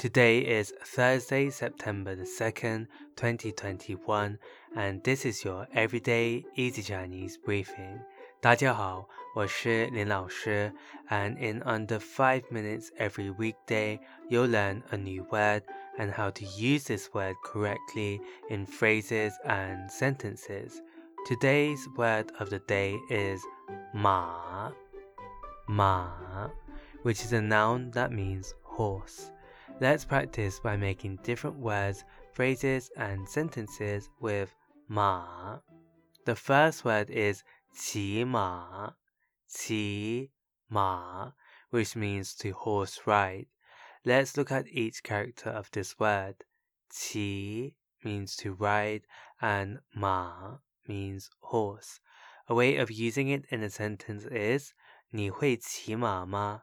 [0.00, 2.86] Today is Thursday, September the 2nd,
[3.16, 4.38] 2021,
[4.76, 8.00] and this is your everyday easy Chinese briefing.
[8.40, 10.72] 大家好，我是林老师,
[11.08, 15.62] and in under 5 minutes every weekday, you'll learn a new word
[15.98, 20.82] and how to use this word correctly in phrases and sentences.
[21.26, 23.40] Today's word of the day is
[23.94, 24.70] ma,
[25.66, 26.50] ma,
[27.02, 29.32] which is a noun that means horse.
[29.80, 34.54] Let's practice by making different words, phrases, and sentences with
[34.88, 35.58] ma.
[36.24, 37.42] The first word is
[37.74, 38.94] 骑马,
[39.48, 40.30] 骑
[40.68, 41.32] 马,
[41.70, 43.46] which means to horse ride.
[44.04, 46.44] Let's look at each character of this word.
[46.90, 49.02] 骑 means to ride
[49.40, 50.58] and ma
[50.88, 52.00] means horse.
[52.48, 54.72] A way of using it in a sentence is
[55.10, 56.62] 你会骑马吗?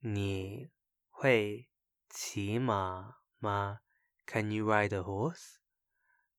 [0.00, 0.68] 你
[1.10, 1.68] 会
[2.14, 3.80] 骑马吗?
[4.26, 5.58] Can you ride a horse?